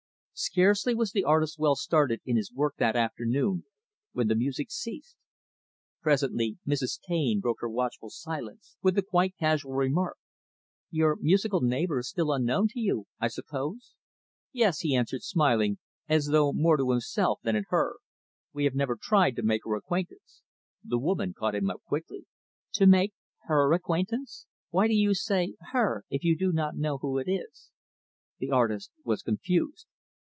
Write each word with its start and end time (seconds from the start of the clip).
Scarcely 0.33 0.95
was 0.95 1.11
the 1.11 1.23
artist 1.23 1.59
well 1.59 1.75
started 1.75 2.19
in 2.25 2.35
his 2.35 2.51
work, 2.51 2.73
that 2.77 2.95
afternoon, 2.95 3.63
when 4.13 4.27
the 4.27 4.33
music 4.33 4.71
ceased. 4.71 5.15
Presently, 6.01 6.57
Mrs. 6.67 6.99
Taine 6.99 7.39
broke 7.41 7.59
her 7.61 7.69
watchful 7.69 8.09
silence, 8.09 8.75
with 8.81 8.95
the 8.95 9.03
quite 9.03 9.37
casual 9.37 9.73
remark; 9.73 10.17
"Your 10.89 11.15
musical 11.17 11.61
neighbor 11.61 11.99
is 11.99 12.09
still 12.09 12.31
unknown 12.33 12.69
to 12.69 12.79
you, 12.79 13.05
I 13.19 13.27
suppose?" 13.27 13.93
"Yes," 14.51 14.79
he 14.79 14.95
answered 14.95 15.21
smiling, 15.21 15.77
as 16.09 16.25
though 16.29 16.51
more 16.53 16.75
to 16.75 16.89
himself 16.89 17.39
than 17.43 17.55
at 17.55 17.65
her, 17.67 17.97
"we 18.51 18.63
have 18.63 18.73
never 18.73 18.97
tried 18.99 19.35
to 19.35 19.43
make 19.43 19.61
her 19.63 19.75
acquaintance." 19.75 20.41
The 20.83 20.97
woman 20.97 21.35
caught 21.37 21.53
him 21.53 21.69
up 21.69 21.83
quickly; 21.85 22.25
"To 22.73 22.87
make 22.87 23.13
her 23.43 23.71
acquaintance? 23.73 24.47
Why 24.71 24.87
do 24.87 24.95
you 24.95 25.13
say, 25.13 25.53
'her,' 25.71 26.03
if 26.09 26.23
you 26.23 26.35
do 26.35 26.51
not 26.51 26.75
know 26.75 26.97
who 26.97 27.19
it 27.19 27.27
is?" 27.29 27.69
The 28.39 28.49
artist 28.49 28.89
was 29.05 29.21
confused. 29.21 29.85